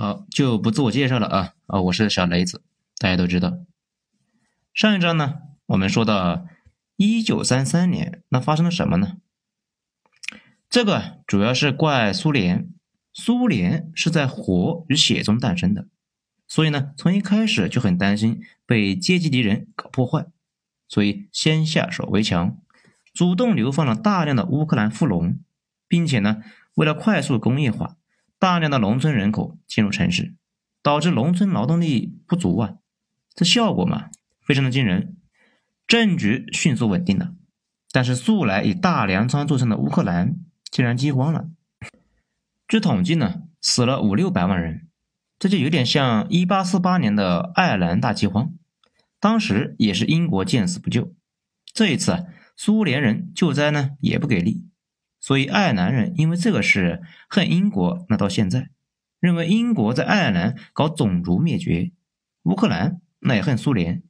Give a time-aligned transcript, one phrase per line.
[0.00, 2.62] 好，就不自我介绍了啊啊，我是小雷子，
[2.96, 3.58] 大家都知道。
[4.72, 6.46] 上一章呢，我们说到
[6.96, 9.18] 一九三三年，那发生了什么呢？
[10.70, 12.70] 这个主要是怪苏联，
[13.12, 15.86] 苏联是在火与血中诞生的，
[16.48, 20.24] 所以呢，从一开始就很担心被阶级敌人搞破坏，
[20.88, 22.56] 所以先下手为强，
[23.12, 25.38] 主动流放了大量的乌克兰富农，
[25.86, 26.42] 并且呢，
[26.76, 27.98] 为了快速工业化。
[28.40, 30.34] 大量的农村人口进入城市，
[30.82, 32.76] 导致农村劳动力不足啊！
[33.34, 34.08] 这效果嘛，
[34.40, 35.18] 非常的惊人，
[35.86, 37.34] 政局迅速稳定了。
[37.92, 40.36] 但是素来以大粮仓著称的乌克兰
[40.70, 41.50] 竟然饥荒了。
[42.66, 44.88] 据统计呢，死了五六百万人，
[45.38, 48.54] 这就有点像一八四八年的爱尔兰大饥荒，
[49.20, 51.12] 当时也是英国见死不救。
[51.74, 52.24] 这一次啊
[52.56, 54.69] 苏联人救灾呢也不给力。
[55.20, 58.70] 所以爱尔兰人因为这个事恨英国，那到现在
[59.20, 61.92] 认为英国在爱尔兰搞种族灭绝，
[62.44, 64.02] 乌克兰那也恨苏联，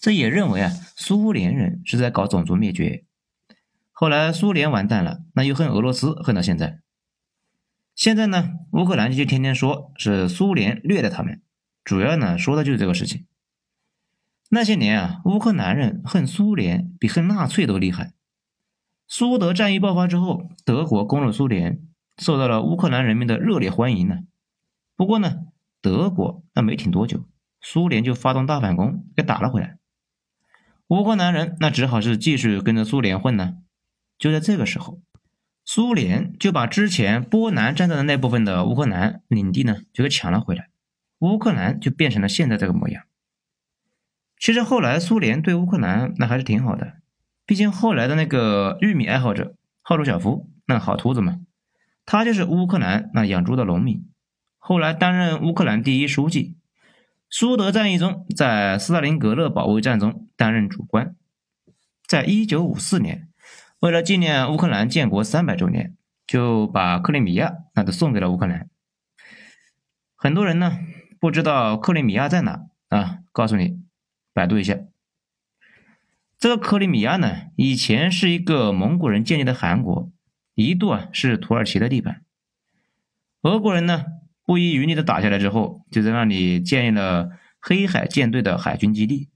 [0.00, 3.04] 这也认为啊苏联人是在搞种族灭绝。
[3.92, 6.78] 后来苏联完蛋了，那又恨俄罗斯，恨到现在。
[7.94, 11.42] 现在呢，乌克兰就天天说是苏联虐待他们，
[11.84, 13.26] 主要呢说的就是这个事情。
[14.50, 18.12] 那些年啊，乌克兰人恨苏联比恨纳粹都厉害。
[19.10, 21.80] 苏德战役爆发之后，德国攻入苏联，
[22.18, 24.18] 受到了乌克兰人民的热烈欢迎呢。
[24.96, 25.46] 不过呢，
[25.80, 27.24] 德国那没挺多久，
[27.62, 29.78] 苏联就发动大反攻，给打了回来。
[30.88, 33.54] 乌克兰人那只好是继续跟着苏联混呢。
[34.18, 35.00] 就在这个时候，
[35.64, 40.68] 苏联就把之前波兰占到的那部分的乌克兰领地呢，就给抢了回来，
[41.20, 43.04] 乌克兰就变成了现在这个模样。
[44.38, 46.98] 其实后来苏联对乌克兰那还是挺好的。
[47.48, 51.40] 毕竟后来的那个玉米爱好者赫鲁晓夫，那好秃子嘛，
[52.04, 54.06] 他就是乌克兰那养猪的农民，
[54.58, 56.58] 后来担任乌克兰第一书记。
[57.30, 61.16] 苏德战役中，在斯大林格勒保卫战中担任主官。
[62.06, 63.30] 在一九五四年，
[63.80, 68.68] 为了纪念乌克兰建国三百周年，就把克里米亚那都送给了乌克兰。
[70.16, 70.78] 很多人呢
[71.18, 73.20] 不知道克里米亚在哪啊？
[73.32, 73.80] 告诉你，
[74.34, 74.76] 百度一下。
[76.38, 80.12] 这个克里米亚呢，以前是一个蒙古人建立的汗国，
[80.54, 82.22] 一度啊是土耳其的地盘。
[83.42, 84.04] 俄国人呢
[84.44, 89.30] 不遗余力的打下来之后，就在那里建立了黑海舰队的海军基地，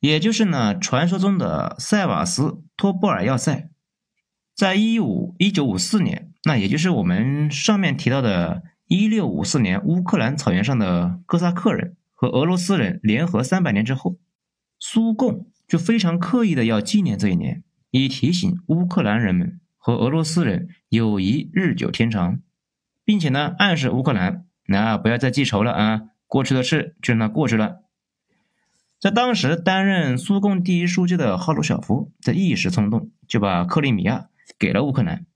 [0.00, 3.68] 也就是呢传说中的塞瓦斯托波尔要塞。
[4.54, 14.16] 在一五一九五四年，那也就是我们上面提到的一六五四年，乌克兰草原上的哥萨克人和俄罗斯人联合三百年之后，
[14.78, 15.50] 苏共。
[15.74, 22.38] 就非常刻意的要纪念这一年，以提醒乌克兰人们和俄罗斯人友谊日久天长，
[23.04, 27.80] 并且呢暗示乌克兰，那不要再记仇了啊，过去的事就让它过去了。
[29.00, 35.26] 在当时担任苏共第一书记的赫鲁晓夫，在一时冲动就把克里米亚给了乌克兰，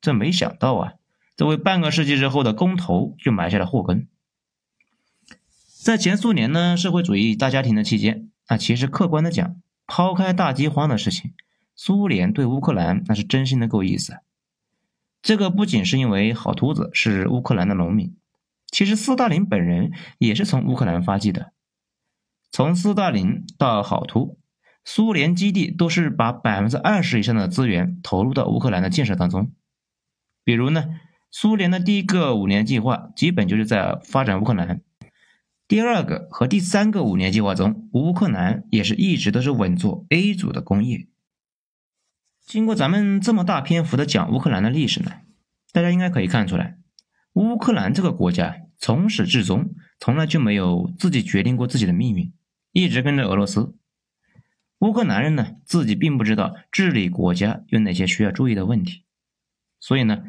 [0.00, 0.94] 这没想到啊，
[1.36, 4.08] 这为半个世纪之后的公投就埋下了祸根。
[5.80, 8.28] 在前苏联呢社会主义大家庭的期间。
[8.50, 11.32] 那其实客观的讲，抛开大饥荒的事情，
[11.74, 14.18] 苏联对乌克兰那是真心的够意思。
[15.22, 18.16] 这个不仅是因为好秃子是乌克兰的农民，
[18.70, 21.52] 其实斯大林本人也是从乌克兰发迹的。
[22.52, 24.38] 从斯大林到好秃，
[24.84, 29.50] 苏联基地都是把百分之二十以上的资源投入到乌克兰的建设当中。
[30.44, 30.84] 比如呢，
[31.30, 34.82] 苏联的第一个五年计划基本就是在发展乌克兰。
[35.68, 41.06] 第二个和第三个五年计划中，乌克兰也是一直都是稳坐 A 组的工业。
[42.40, 45.12] 经过咱们这么大篇幅的讲乌克兰的历史呢，
[45.70, 46.78] 大家应该可以看出来，
[47.34, 52.32] 乌克兰这个国家从始至终从来就没有自己决定过自己的命运，
[52.72, 53.76] 一直跟着俄罗斯。
[54.78, 59.04] 乌克兰人呢自己并不知道治理国家有哪些需要注意的问题，
[59.78, 60.22] 所以呢，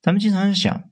[0.00, 0.88] 咱们经常想，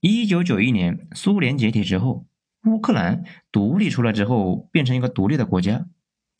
[0.00, 2.26] 一九九一年苏联解体之后。
[2.64, 5.86] 乌克兰独立出来之后，变成一个独立的国家，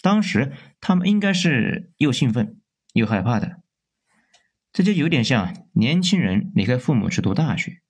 [0.01, 2.59] 当时他们应该是又兴奋
[2.93, 3.61] 又害怕的。
[4.73, 7.81] 这就有点像年轻人离开父母去读大学，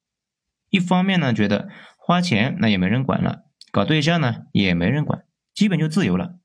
[0.68, 6.38] 一方面呢觉得花钱那也没人管了，搞对象呢也没人管，基本就自由了。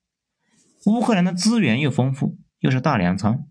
[0.85, 3.47] 乌克兰的资源又丰富，又是大粮仓，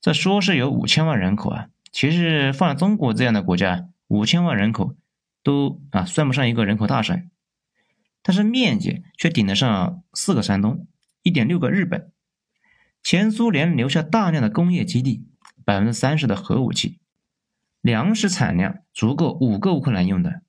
[0.00, 4.94] 这说是有五千万人口啊，其实放在中国这样的国家，五千万人口
[5.42, 7.30] 都啊算不上一个人口大省。
[8.22, 10.86] 但是面积却顶得上四个山东，
[11.22, 12.10] 一点六个日本。
[13.02, 15.26] 前苏联留下大量的工业基地，
[15.64, 17.00] 百分之三十的核武器，
[17.80, 20.42] 粮食产量足够五个乌克兰用的。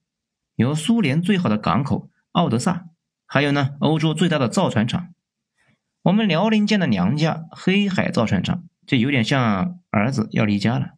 [0.56, 2.86] 有苏联最好的港口奥德萨，
[3.26, 5.10] 还有呢欧洲最大的造船厂。
[6.04, 10.92] 我们辽宁舰的娘家黑海造船厂，就有点像儿子要离家了，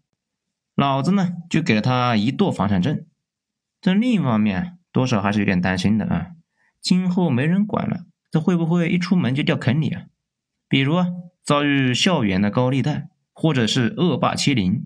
[0.75, 3.06] 老子呢就给了他一垛房产证。
[3.80, 6.31] 这另一方面，多少还是有点担心的啊，
[6.86, 10.04] 今后没人管了，这会不会一出门就掉坑里啊？
[10.70, 11.08] 比如啊，
[11.44, 14.86] 遭遇校园的高利贷，或者是恶霸欺凌，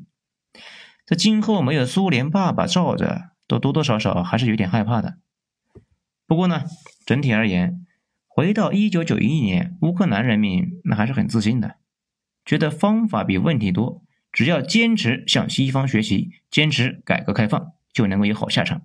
[1.05, 5.17] 这今后没有苏联爸爸罩着，都多多少少还是有点害怕的。
[6.25, 6.63] 不过呢，
[7.05, 7.85] 整体而言。
[8.29, 11.75] 回到一九九一年，乌克兰人民那还是很自信的，
[12.45, 18.83] 觉得方法比问题多，只要坚持向西方学习，坚持改革开放，就能够有好下场。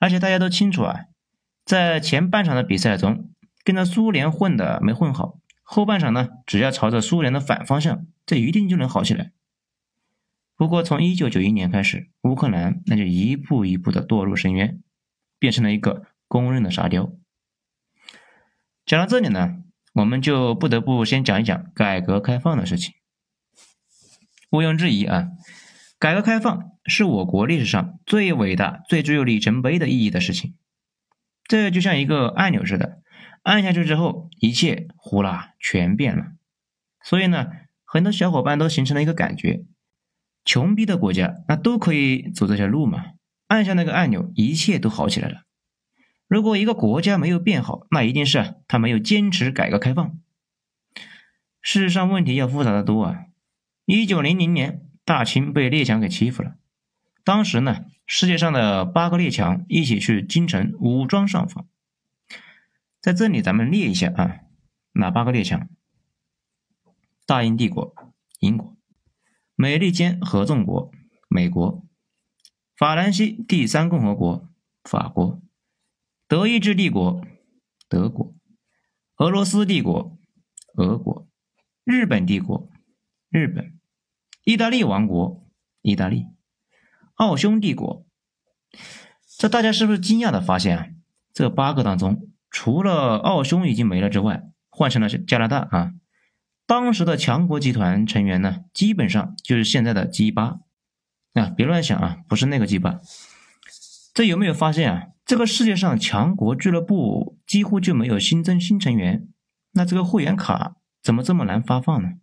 [0.00, 1.04] 而且大家都清楚啊，
[1.66, 3.28] 在前半场的比赛中，
[3.64, 9.32] 跟着苏联混的没混好，后半场呢，只要朝着苏联的反方向，这一定就能好起来。
[10.54, 14.80] 不过从一九九一年开始，乌克兰那就一步一步的堕入深渊，
[15.40, 17.10] 变成了一个公认的沙雕。
[18.86, 19.56] 讲到这里呢，
[19.94, 22.94] 我们就不得不先讲一讲改革开放的事情。
[24.50, 25.30] 毋庸置疑啊，
[25.98, 30.54] 改革开放是我国历史上最伟大、最具有里程碑的意义的事情。
[31.48, 33.00] 这就像一个按钮似的，
[33.42, 36.32] 按下去之后，一切呼啦全变了。
[37.02, 37.46] 所以呢，
[37.84, 39.64] 很多小伙伴都形成了一个感觉：
[40.44, 43.04] 穷逼的国家那都可以走这条路嘛，
[43.46, 45.42] 按下那个按钮，一切都好起来了。
[46.26, 50.18] 如果一个国家没有变好，那一定是他没有坚持改革开放。
[51.62, 53.26] 事实上，问题要复杂的多啊！
[53.84, 56.56] 一九零零年，大清被列强给欺负了。
[57.26, 61.66] 当时呢，世界上的八个列强一起去京城武装上访。
[63.00, 64.42] 在这里，咱们列一下啊，
[64.92, 65.68] 哪八个列强？
[67.26, 67.96] 大英帝国
[68.38, 68.76] （英国）、
[69.56, 70.92] 美利坚合众国
[71.28, 71.84] （美国）、
[72.78, 74.48] 法兰西第三共和国
[74.88, 75.42] （法国）。
[76.28, 77.26] 德意志帝国，
[77.88, 78.36] 德国；
[79.16, 80.16] 俄罗斯帝国，
[80.76, 81.26] 俄国；
[81.82, 82.70] 日本帝国，
[83.30, 83.72] 日本；
[84.44, 85.44] 意大利王国，
[85.82, 86.26] 意大利；
[87.16, 88.06] 奥匈帝国。
[89.38, 90.86] 这大家是不是惊讶的发现啊？
[91.32, 95.92] 这八个当中，除了奥匈已经没了之外，换成了加拿大啊。
[96.66, 100.60] 当时的强国集团成员呢，基本上就是现在的 G 八
[101.34, 103.00] 啊，别乱想啊，不是那个 G 八。
[104.14, 105.02] 这有没有发现啊？
[105.24, 109.28] 这个世界上强国俱乐部几乎就没有新增新成员，
[109.72, 112.14] 那这个会员卡怎么这么难发放呢？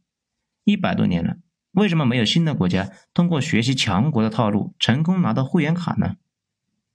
[0.63, 1.37] 一百多年了，
[1.73, 6.15] 为什么没有新的国家通过学习强国的套路成功拿到会员卡呢？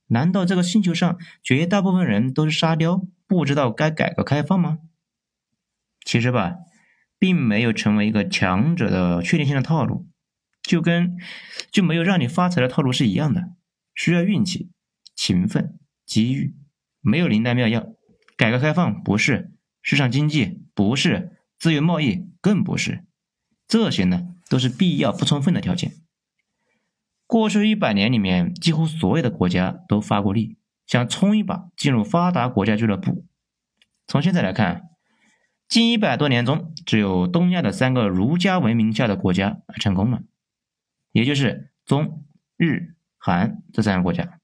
[0.06, 4.78] 难道这个星球上绝大部分人都是沙雕，不知道该改革开放吗？
[6.04, 6.54] 其实吧，
[7.19, 10.08] 并没有成为一个强者的确定性的套路，
[10.62, 11.19] 就跟
[11.70, 13.50] 就没有让你发财的套路是一样的，
[13.94, 14.70] 需要运气、
[15.14, 15.78] 勤奋。
[16.06, 16.54] 机遇
[17.00, 17.86] 没有灵丹妙药，
[18.34, 19.52] 改革开放不是
[19.82, 23.04] 市场经济，不是自由贸易，更不是
[23.66, 25.93] 这些呢，都是必要不充分的条件。
[27.27, 30.56] 过去一百年里面，几乎所有的国家都发过力，
[30.87, 33.27] 想冲一把进入发达国家俱乐部。
[34.06, 34.89] 从现在来看，
[35.69, 40.23] 近一百多年中，只有东亚的三个儒家文明下的国家成功了，
[41.12, 42.25] 也就是中
[42.56, 44.41] 日韩这三个国家。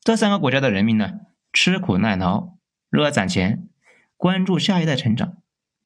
[0.00, 1.20] 这三个国家的人民呢，
[1.52, 2.56] 吃苦耐劳，
[2.90, 3.68] 热爱攒钱，
[4.16, 5.36] 关注下一代成长，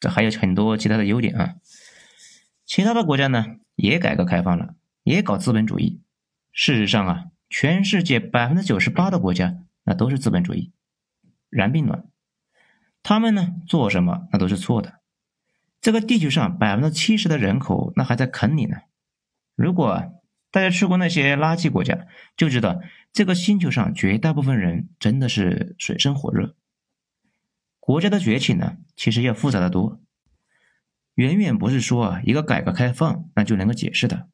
[0.01, 1.57] 这还有很多其他的优点啊。
[2.67, 3.47] 其他的国家呢，
[3.77, 6.03] 也改革开放了，也搞资本主义。
[6.53, 10.73] 事实上啊，全世界百分之九十八的国家那都是资本主义，
[11.49, 12.05] 然并卵。
[13.03, 15.01] 他们呢做什么那都是错的。
[15.81, 18.79] 这个地球上百分之七十的人口那还在坑里呢。
[19.55, 20.21] 如果
[20.51, 22.07] 大家去过那些垃圾国家，
[22.37, 22.81] 就知道
[23.13, 26.57] 这个星球上绝大部分人真的是水深火热。
[27.79, 30.01] 国家的崛起呢，其实要复杂的多，
[31.17, 34.29] 远远不是说一个改革开放那就能够解释的。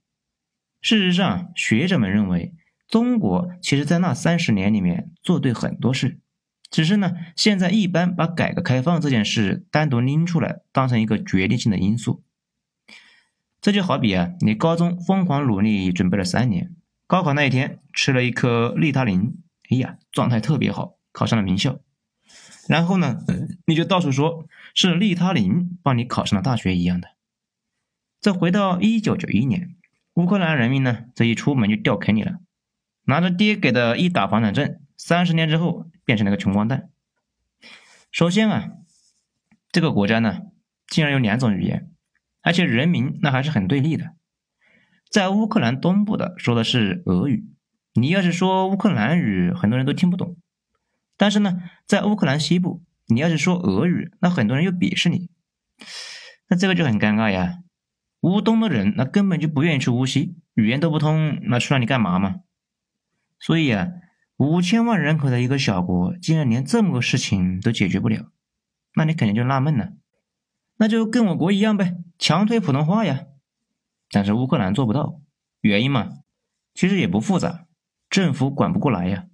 [0.81, 2.55] 事实上，学者们认为，
[2.89, 6.19] 中国其实在那三十年里面做对很多事，
[6.71, 12.25] 只是呢，现在一般把改革开放这件事单独拎出来，当成一个决定性的因素。
[13.61, 16.75] 这就好比啊，你高中疯狂努力准备了三年，
[17.07, 21.79] 高考那一天吃了一颗利他林，哎呀，状态特别好，考上了名校。
[22.69, 23.19] 然后呢，
[23.67, 27.09] 你就到处说是利他林帮你考上了大学一样的。
[28.21, 29.77] 再回到一九九一年，
[30.15, 32.39] 乌克兰人民呢，这一出门就掉坑里了，
[33.05, 36.91] 拿着爹给的一打房产证，三十年之后变成了个穷光蛋。
[38.11, 38.71] 首先啊，
[39.71, 40.43] 这个国家呢，
[40.87, 41.89] 竟然有两种语言。
[42.45, 44.17] 而且人民那还是很对立的，
[45.09, 47.47] 在乌克兰东部的说的是俄语，
[47.95, 50.35] 你要是说乌克兰语，很多人都听不懂；
[51.17, 52.83] 但是呢，在乌克兰西部，
[53.15, 55.31] 你要是说俄语，那很多人又鄙视你。
[56.49, 57.59] 那这个就很尴尬呀。
[58.21, 62.41] 乌东的人那根本就不愿意去乌西，语言都不通，那去那里干嘛嘛？
[63.39, 63.89] 所以啊，
[64.37, 68.31] 五千万人口的一个小国，竟然连这么个事情都解决不了，
[68.95, 69.93] 那你肯定就纳闷了。
[70.77, 73.27] 那就跟我国一样呗，强推普通话呀。
[74.11, 75.21] 但是乌克兰做不到，
[75.61, 76.11] 原因嘛，
[76.75, 77.67] 其实也不复杂。
[78.09, 79.27] 政府管不过来呀！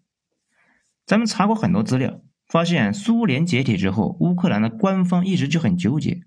[1.04, 6.22] 咱们查过很多资料，发现苏联解体之后，乌克兰的官方一直就很纠结，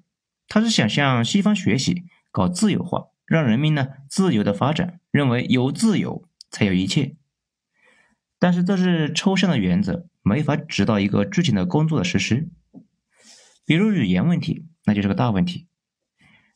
[0.48, 7.16] 他是想向西方学习，搞自由化，让人民呢自由的发展，认为有自由才有一切。
[8.40, 12.50] 但是这是抽象的原则，没法指导一个具体的工作的实施。
[13.66, 15.68] 比如语言问题，那就是个大问题。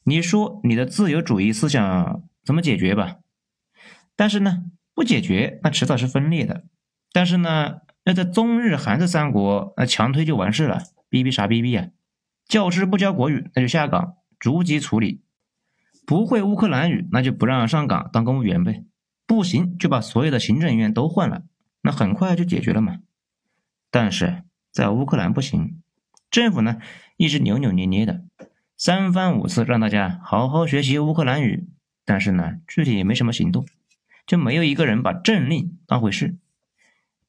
[0.03, 3.17] 你说你的自由主义思想怎么解决吧？
[4.15, 4.65] 但是呢？
[4.93, 6.63] 不解决，那迟早是分裂的。
[7.11, 11.87] 但是呢，那在中日韩这三国，那强推就完事了，逼逼啥逼逼啊？
[12.47, 15.21] 教师不教国语，那就下岗，逐级处理；
[16.05, 18.85] 不会乌克兰语，那就不让上岗当公务员呗。
[19.25, 21.45] 不行，就把所有的行政人员都换了，
[21.81, 22.99] 那很快就解决了嘛。
[23.89, 25.81] 但是在乌克兰不行，
[26.29, 26.77] 政府呢
[27.17, 28.23] 一直扭扭捏捏的，
[28.77, 31.67] 三番五次让大家好好学习乌克兰语，
[32.05, 33.65] 但是呢，具体也没什么行动。
[34.27, 36.37] 就没有一个人把政令当回事，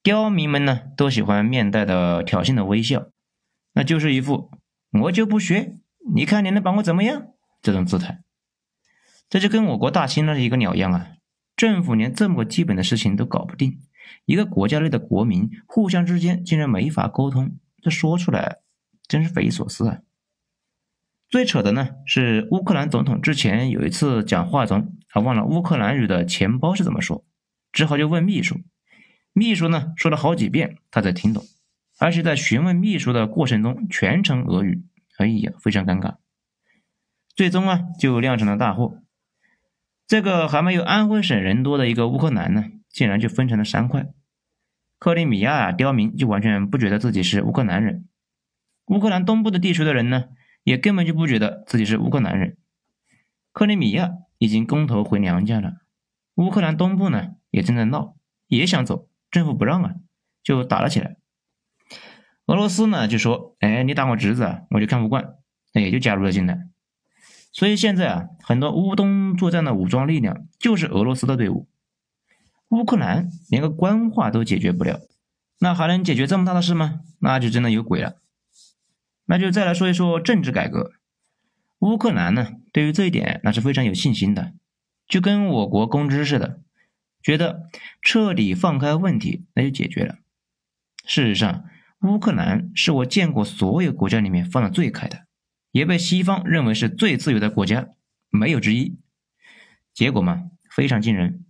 [0.07, 3.09] 刁民们呢都喜欢面带的挑衅的微笑，
[3.73, 4.53] 那就是一副
[5.03, 5.79] 我就不学，
[6.15, 8.23] 你看你能把我怎么样这种姿态。
[9.29, 11.09] 这就跟我国大清那是一个鸟样啊！
[11.57, 13.81] 政府连这么基本的事情都搞不定，
[14.27, 18.59] 一个国家内的国民互相之间竟然没法沟通，这说出来
[19.09, 20.03] 真是匪夷所思啊！
[21.29, 27.25] 最扯的呢是乌克兰总统之前有一次讲话中，他忘了乌克兰语的钱包是怎么说，
[27.73, 28.61] 只好就问秘书。
[29.39, 31.45] 秘书呢说了好几遍，他才听懂，
[31.99, 34.83] 而且在询问秘书的过程中全程俄语，
[35.19, 36.17] 哎呀，非常尴尬。
[37.35, 39.03] 最终啊就酿成了大祸。
[40.07, 44.07] 这个还没有安徽省人多的一个乌克兰呢，竟然就分成了三块。
[44.99, 48.09] 克里米亚啊刁民就完全不觉得自己是乌克兰人，
[48.87, 50.31] 乌克兰东部的地区的人呢？
[50.63, 52.57] 也根本就不觉得自己是乌克兰人。
[53.53, 55.75] 克里米亚已经公投回娘家了，
[56.37, 58.17] 乌克兰东部呢也正在闹，
[58.47, 59.95] 也想走，政府不让啊，
[60.43, 61.17] 就打了起来。
[62.47, 65.35] 俄罗斯呢就说：“哎，你打我侄子，我就看不惯，
[65.73, 66.69] 那也就加入了进来。”
[67.53, 71.67] 所以现在啊，很多乌东作战的武装力量就是俄罗斯的队伍。
[72.69, 75.01] 乌克兰连个官话都解决不了，
[75.61, 77.01] 那还能解决这么大的事吗？
[77.21, 78.17] 那就真的有鬼了。
[79.25, 80.93] 那就再来说一说政治改革。
[81.81, 84.53] 乌克兰呢，对于这一点那是非常有信心的，
[85.09, 86.61] 就跟我国公知似的，
[87.27, 87.69] 觉得
[88.03, 90.15] 彻底放开问题那就解决了。
[91.05, 91.65] 事实上，
[92.03, 95.27] 乌克兰是我见过所有国家里面放的最开的，
[95.73, 97.89] 也被西方认为是最自由的国家，
[98.31, 98.97] 没有之一。
[99.93, 101.45] 结果嘛，非常惊人。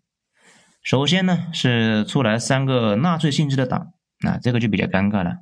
[0.83, 5.40] 首先呢，是出来三个纳粹性质的党，那这个就比较尴尬了。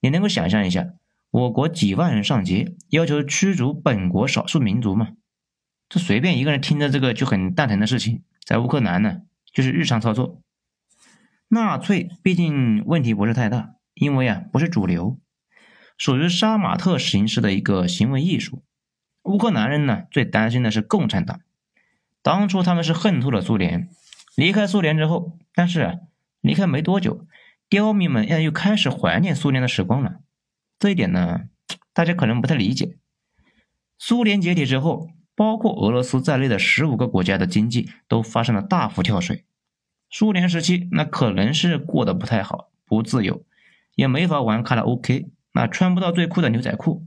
[0.00, 0.94] 你能够想象一下？
[1.30, 5.10] 我国几万人上街要求驱逐本国少数民族嘛？
[5.88, 9.22] 这随便一个人听着这个就很蛋疼的事情，在乌克兰呢
[9.54, 10.42] 就是日常操作。
[11.48, 15.18] 纳粹毕竟问题不是太大，因为啊不是主流，
[15.96, 18.62] 属于杀马特形式的一个行为艺术。
[19.22, 21.40] 乌克兰人呢最担心的是共产党，
[22.20, 23.88] 当初他们是恨透了苏联，
[24.34, 25.94] 离开苏联之后，但是啊
[26.40, 27.26] 离开没多久，
[27.68, 30.16] 刁民们又开始怀念苏联的时光了。
[30.78, 31.42] 这一点呢，
[31.92, 32.98] 大家可能不太理解。
[33.96, 39.44] 苏联解体之后，包括俄罗斯在内的十五个国家的经济都发生了大幅跳水。
[40.10, 43.44] 苏联时期那可能是过得不太好，不自由，
[43.96, 47.06] 也没法玩卡拉 OK，那穿不到最酷的牛仔裤。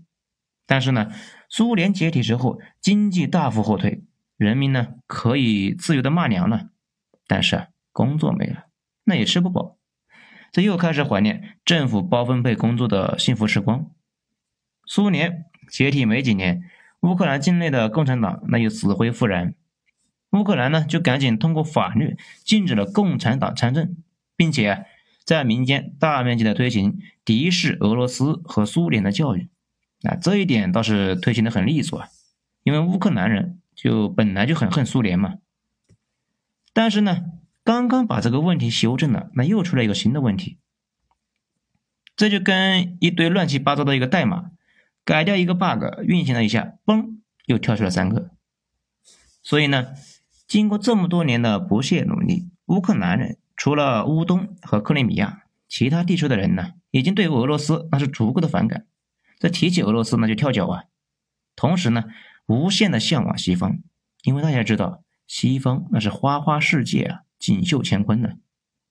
[0.65, 1.10] 但是呢，
[1.48, 4.03] 苏联解体之后，经济大幅后退，
[4.36, 6.72] 人民呢可以自由的骂娘了，
[7.25, 8.65] 但是，工作没了，
[9.05, 9.77] 那也吃不饱。
[10.51, 13.89] 这又开始怀念政府包分配工作的幸福时光。
[14.86, 16.63] 苏联解体没几年，
[17.01, 19.54] 乌克兰境内的共产党那又死灰复燃，
[20.32, 23.96] 乌克兰呢就赶紧通过法律禁止了共产党参政，
[24.36, 24.86] 并且
[25.24, 29.50] 在民间大面积的推行敌视俄罗斯和苏联的教育。
[30.04, 32.08] 啊，这一点倒是推行的很利索啊，
[32.63, 35.36] 因为乌克兰人就本来就很恨苏联嘛。
[36.74, 37.25] 但是呢。
[37.63, 40.58] 刚刚把这个问题修正了，那又出来一个新的问题，
[42.16, 44.51] 这就跟一堆乱七八糟的一个代码
[45.07, 48.31] 改掉一个 bug，运行了一下，嘣，又跳出了三个。
[49.41, 49.93] 所以呢，
[50.45, 58.85] 经过这么多年的不懈努力，乌克兰人除了乌东和克里米亚，其他地区的人呢，已经对俄罗斯那是足够的反感。
[59.39, 60.83] 这提起俄罗斯那就跳脚啊。
[61.55, 62.03] 同时呢，
[62.45, 63.79] 无限的向往西方，
[64.23, 68.35] 因为大家知道西方那是花花世界啊，锦绣乾坤的，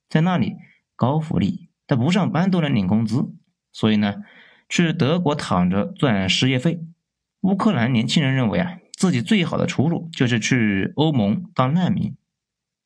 [0.09, 0.55] 在那里
[0.95, 3.35] 高福利，他不上班都能领工资，
[3.71, 4.23] 所以呢，
[4.69, 6.81] 去德国躺着赚失业费。
[7.43, 12.17] 乌克兰年轻人认为啊，自己最好的出路就是去欧盟当难民，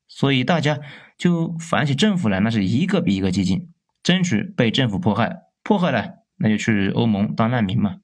[0.07, 0.79] 所以大家
[1.17, 3.71] 就反起政府来，那是一个比一个激进，
[4.03, 7.97] 争取被政府迫害，迫害了那就去欧盟当难民嘛。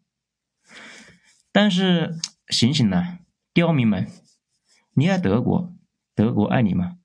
[1.52, 2.16] 但是
[2.50, 3.20] 醒醒呐，
[3.54, 4.08] 刁民们，
[4.94, 5.74] 你爱德国，
[6.16, 6.98] 德国爱你吗？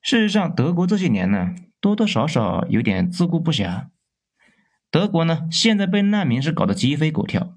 [0.00, 3.88] 事实上，德国这些年呢，多多少少有点自顾不暇。
[4.92, 7.56] 德国呢，现在被难民是搞得鸡飞狗跳。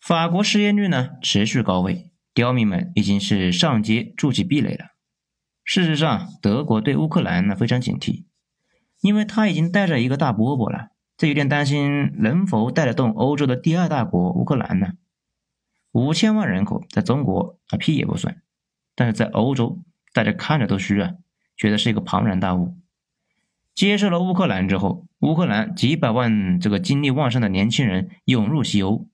[0.00, 4.86] 法国失业率呢持续高位，刁民们已经是上街筑起壁垒了。
[5.62, 8.24] 事实上，德国对乌克兰呢非常警惕，
[9.02, 14.94] 因为他已经带着一个大饽饽了，这有点担心能否带得动欧洲的第二大国乌克兰呢？
[15.92, 18.40] 五千万人口在中国啊屁也不算，
[18.94, 19.82] 但是在欧洲
[20.14, 21.12] 大家看着都虚啊，
[21.58, 22.78] 觉得是一个庞然大物。
[23.74, 29.08] 接受了乌克兰之后，乌克兰几百万这个精力旺盛的年轻人涌入西欧。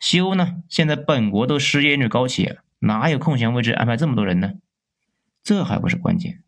[0.00, 4.54] 西欧呢，现在本国都失业率高起，哪有空闲位置安排这么多人呢？
[5.44, 6.42] 这还不是关键，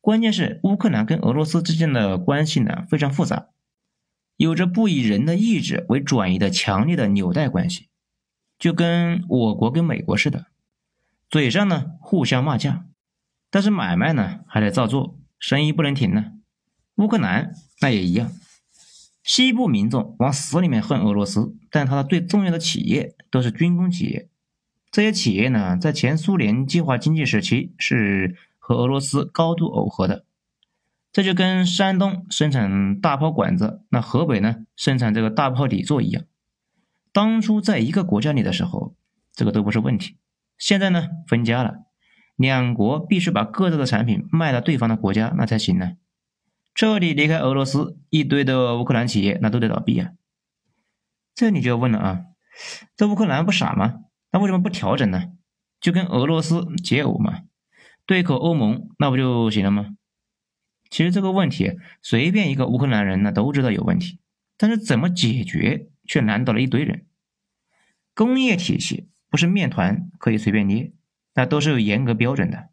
[0.00, 3.48] 关键是乌克兰跟俄罗斯之间的关系呢非常复杂，
[4.36, 7.88] 有着不以人的意志为转移的强烈的纽带关系，
[8.58, 10.46] 就跟我国跟美国似的，
[11.28, 12.86] 嘴上呢互相骂架，
[13.50, 16.35] 但是买卖呢还得照做，生意不能停呢。
[16.96, 18.30] 乌克兰那也一样。
[19.22, 24.28] 西部民众往死里面恨俄罗斯，但他的最重要的企业都是军工企业。
[24.90, 30.24] 这些企业呢，在前苏联计划经济时期是和俄罗斯高度耦合的。
[31.12, 36.24] 这就跟山东生产大炮管子，那河北呢生产这个大炮底座一样。
[37.12, 38.94] 当初在一个国家里的时候，
[39.34, 40.16] 这个都不是问题。
[40.56, 41.78] 现在呢，分家了，
[42.36, 45.96] 两国必须把各自的产品卖到对方的国家，那才行呢。
[46.76, 50.10] 彻底离开俄罗斯，一堆的乌克兰企业那都得倒闭啊！
[51.34, 52.24] 这你就要问了啊，
[52.94, 54.00] 这乌克兰不傻吗？
[54.30, 55.32] 那为什么不调整呢？
[55.80, 57.44] 就跟俄罗斯结偶嘛，
[58.04, 59.96] 对口欧盟那不就行了吗？
[60.90, 64.20] 其实这个问题，随便一个乌克兰人呢都知道有问题，
[64.58, 67.06] 但是怎么解决却难倒了一堆人。
[68.14, 70.92] 工业体系不是面团可以随便捏，
[71.34, 72.68] 那都是有严格标准的。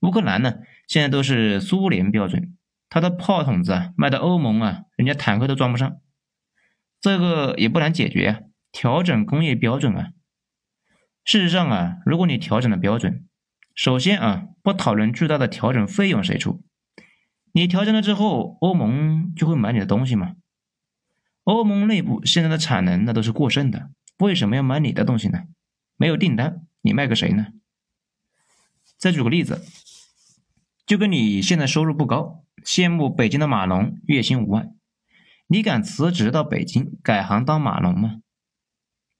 [0.00, 2.54] 乌克兰呢，现在都是苏联标准。
[2.88, 6.00] 他的炮筒子啊，卖到欧盟啊，人家坦克都装不上。
[7.00, 8.40] 这个也不难解决啊，
[8.72, 10.10] 调整工业标准啊。
[11.24, 13.28] 事实上啊，如果你调整了标准，
[13.74, 16.64] 首先啊，不讨论巨大的调整费用谁出，
[17.52, 20.36] 你调整了之后，欧盟就会买你的东西吗？
[21.44, 25.44] 欧盟内部现在的产能那都是过剩的，为什么要买你的东西呢？
[25.96, 27.48] 没有订单，你卖给谁呢？
[28.96, 29.64] 再举个例子，
[30.86, 32.44] 就跟你现在收入不高。
[32.64, 34.74] 羡慕北京的码农月薪五万，
[35.46, 38.20] 你敢辞职到北京改行当码农吗？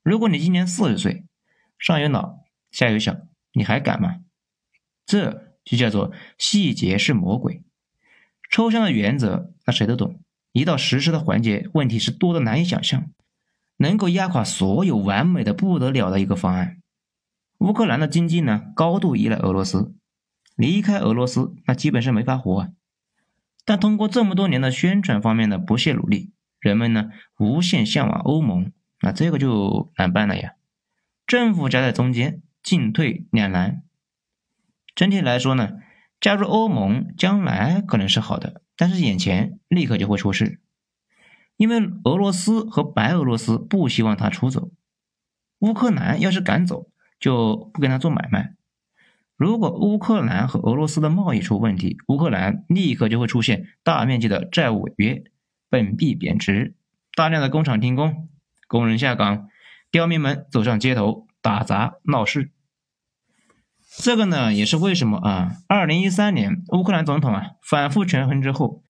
[0.02, 1.24] 如果你今年四十岁，
[1.78, 2.38] 上有老
[2.70, 3.16] 下有小，
[3.52, 4.20] 你还敢吗？
[5.04, 7.62] 这就叫做细节是魔鬼，
[8.50, 10.20] 抽象的原则那谁都懂，
[10.52, 13.10] 一到实施的环节，问题是多的难以想象，
[13.76, 16.80] 能够压垮所有完美的不得了的一个方案。
[17.58, 19.94] 乌克兰的经济呢，高度依赖俄罗斯，
[20.56, 22.68] 离开俄罗斯那基本是没法活啊。
[23.68, 30.54] 但通过这么多年的宣传方面的不懈努力，人们呢无限向往欧盟，那这个就难办了呀。
[31.26, 33.82] 政府夹在中间，进退两难。
[34.94, 35.72] 整体来说呢，
[36.18, 40.62] 加入欧盟将来可能是好的，但是眼前立刻就会出事，
[41.58, 44.70] 因为俄罗斯和白俄罗斯不希望他出走，
[45.58, 48.54] 乌克兰要是敢走，就不跟他做买卖。
[49.38, 55.22] 如果乌克兰和俄罗斯的贸易出问题，乌克兰立刻就会出现大面积的债务违约、
[55.70, 56.74] 本币贬值、
[57.14, 58.28] 大量的工厂停工、
[58.66, 59.48] 工人下岗、
[59.92, 62.50] 刁民们走上街头打砸闹事。
[64.00, 65.52] 这个呢，也是为什么啊？
[65.68, 68.82] 二零一三年乌克兰总统啊反复权衡之后，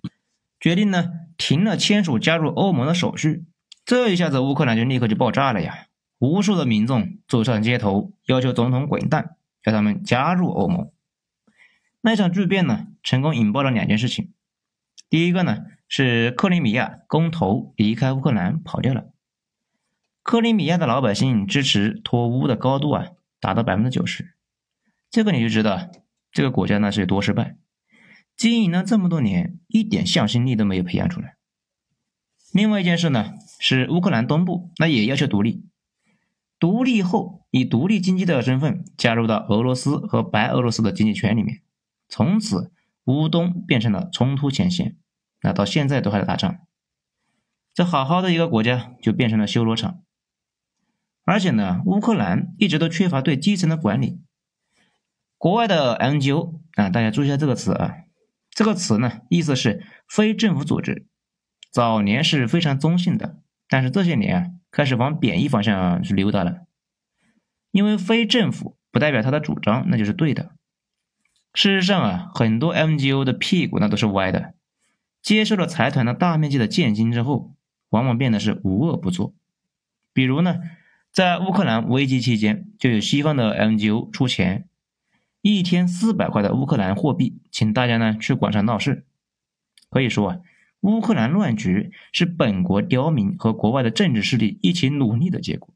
[0.58, 3.44] 决定呢停了签署加入欧盟的手续。
[3.84, 5.88] 这一下子乌克兰就立刻就爆炸了呀！
[6.18, 9.36] 无数的民众走上街头，要求总统滚蛋。
[9.70, 10.90] 叫他们加入欧盟，
[12.00, 14.32] 那场巨变呢，成功引爆了两件事情。
[15.10, 19.12] 第一个呢，是克里米亚公投离开乌克兰跑掉了。
[20.22, 23.06] 克里米亚的老百姓支持脱乌的高度啊，
[23.40, 24.34] 达到百分之九十。
[25.10, 25.90] 这个你就知道
[26.30, 27.56] 这个国家呢是有多失败。
[28.36, 31.36] 经营了这么多年，一点向心力都没有培养出来。
[32.52, 35.64] 另外一件事呢，是乌克兰东部那也要求独立，
[36.58, 41.62] 独立后以独立经济的身份加入到俄罗斯和白俄罗斯的经济圈里面，
[42.08, 42.72] 从此
[43.04, 44.96] 乌东变成了冲突前线，
[45.42, 46.58] 那到现在都还在打仗。
[47.72, 50.02] 这好好的一个国家就变成了修罗场，
[51.24, 54.20] 而且呢，乌克兰一直都缺乏对基层的管理。
[55.36, 57.94] 国外的 NGO 啊，大家注意一下这个词啊。
[58.50, 61.06] 这个词呢，意思是非政府组织。
[61.70, 66.66] 早年是非常中性的，但是这些年啊，开始往贬义方向去溜达了。
[67.70, 70.52] 因为非政府不代表他的主张那就是对的。
[71.54, 74.54] 事实上啊，很多 NGO 的屁股那都是歪的。
[75.20, 77.54] 接受了财团的大面积的建金之后，
[77.90, 79.34] 往往变得是无恶不作。
[80.12, 80.60] 比如呢，
[81.10, 84.68] 在乌克兰危机期间，就有西方的 NGO 出钱。
[85.40, 89.04] 一天四百块的乌克兰货币，请大家呢去广场闹事。
[89.90, 90.38] 可以说啊，
[90.80, 95.74] 乌克兰乱局是本国刁民和国外的政治势力一起努力的结果。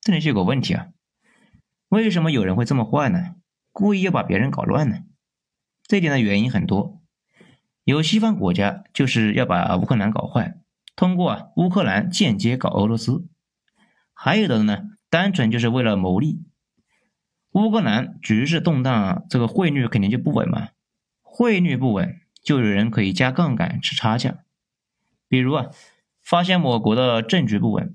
[0.00, 0.88] 这里就有个问题啊，
[1.88, 3.36] 为什么有人会这么坏呢？
[3.72, 4.98] 故意要把别人搞乱呢？
[5.86, 7.00] 这点的原因很多，
[7.84, 10.58] 有西方国家就是要把乌克兰搞坏，
[10.94, 13.26] 通过啊乌克兰间接搞俄罗斯；
[14.12, 16.42] 还有的呢，单纯就是为了牟利。
[17.52, 20.68] 乌克兰局势动荡，这个汇率肯定就不稳嘛。
[21.22, 24.36] 汇率不稳，就有人可以加杠杆吃差价。
[25.26, 25.70] 比如啊，
[26.22, 27.92] 发现我国的政局不稳，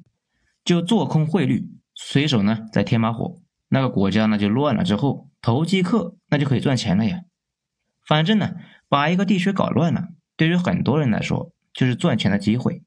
[0.65, 4.83] 就做空汇率，随手呢再添把火，那个国家呢就乱了。
[4.83, 7.21] 之后投机客那就可以赚钱了呀。
[8.05, 8.55] 反正呢，
[8.89, 12.81] 把一个地区搞乱了，对于很多人来说就是赚钱的机会。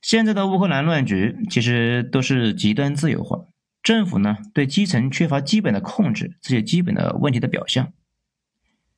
[0.00, 3.46] 现在的乌克兰乱局其实都是极端自由化。
[3.82, 7.92] 政府呢对基层缺乏基本的控制，这些基本的问题的表象。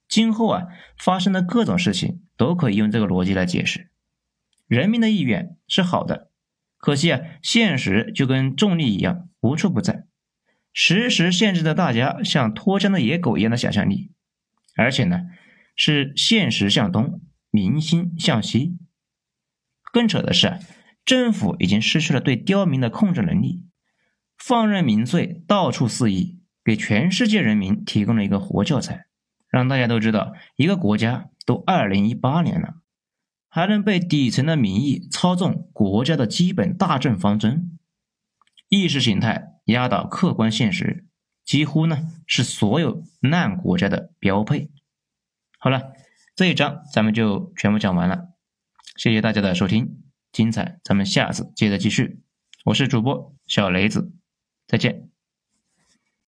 [0.08, 0.66] 今后啊
[0.98, 3.90] 发生的各种事情都可以用这个逻辑来解释。
[4.66, 6.30] 人民的意愿是好的，
[6.78, 10.06] 可惜啊现实就跟重力一样无处不在，
[10.72, 14.12] 时时限制着大家像脱缰的野狗一样的想象力。
[14.76, 15.22] 而且呢
[15.74, 18.76] 是现实向东，民心向西。
[19.92, 20.58] 更扯的是，
[21.04, 23.64] 政府已经失去了对刁民的控制能力。
[24.36, 29.05] 放任民粹到处肆意，给全世界人民提供了一个活教材，
[29.48, 32.76] 让大家都知道，一个国家都二零一八年了，
[33.48, 37.78] 还能被底层的民意操纵国家的基本大政方针，
[38.68, 41.06] 意识形态压倒客观现实，
[41.44, 44.70] 几乎呢是所有烂国家的标配。
[45.58, 45.92] 好了，
[46.34, 48.28] 这一章咱们就全部讲完了，
[48.96, 52.20] 谢谢大家的收听，精彩咱们下次接着继续，
[52.66, 54.12] 我是主播小雷子。
[54.66, 55.05] 再见。